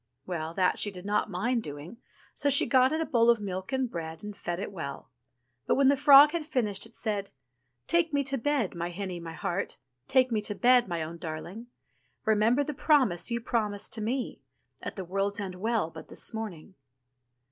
[0.25, 1.97] Well, that she did not mind doing,
[2.33, 5.11] so she got it a bowl of milk and bread, and fed it well.
[5.67, 7.31] But when the frog had finished, it said:/'^^^"^^^
[7.85, 9.77] "Take me to bed, my hinny, my heart,
[10.07, 11.67] Take me to bed, my own darhng;
[12.25, 14.41] Remember the promise you promised to me.
[14.81, 16.73] At the World's End Well but this morning.'